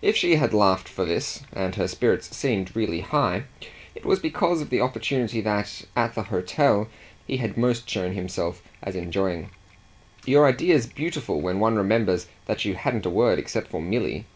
If 0.00 0.16
she 0.16 0.36
laughed 0.38 0.88
for 0.88 1.04
this 1.04 1.44
and 1.52 1.76
her 1.76 1.86
spirits 1.86 2.36
seemed 2.36 2.74
really 2.74 3.02
high 3.02 3.44
it 3.94 4.04
was 4.04 4.18
because 4.18 4.60
of 4.60 4.70
the 4.70 4.80
opportunity 4.80 5.40
that, 5.40 5.82
at 5.94 6.16
the 6.16 6.24
hotel, 6.24 6.88
he 7.28 7.36
had 7.36 7.56
most 7.56 7.88
shown 7.88 8.12
himself 8.14 8.60
as 8.82 8.96
enjoying. 8.96 9.50
"Your 10.26 10.46
idea's 10.48 10.86
beautiful 10.88 11.40
when 11.40 11.60
one 11.60 11.76
remembers 11.76 12.26
that 12.46 12.64
you 12.64 12.74
hadn't 12.74 13.06
a 13.06 13.10
word 13.10 13.38
except 13.38 13.68
for 13.68 13.80
Milly." 13.80 14.26